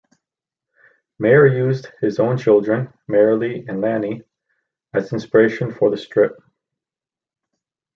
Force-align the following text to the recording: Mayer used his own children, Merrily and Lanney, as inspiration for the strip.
Mayer 1.19 1.45
used 1.45 1.89
his 2.01 2.19
own 2.19 2.35
children, 2.35 2.91
Merrily 3.07 3.67
and 3.67 3.83
Lanney, 3.83 4.23
as 4.95 5.13
inspiration 5.13 5.71
for 5.71 5.91
the 5.91 5.97
strip. 5.97 6.39